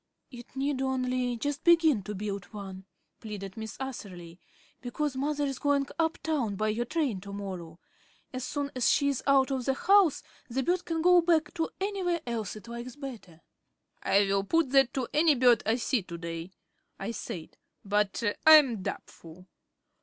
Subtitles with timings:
[0.31, 2.85] "It need only just begin to build one,"
[3.19, 4.39] pleaded Miss Atherley,
[4.81, 7.79] "because Mother's going up town by your train to morrow.
[8.33, 12.21] As soon as she's out of the house the bird can go back to anywhere
[12.25, 13.41] else it likes better."
[14.01, 16.49] "I will put that to any bird I see to day,"
[16.97, 19.45] I said, "but I am doubtful."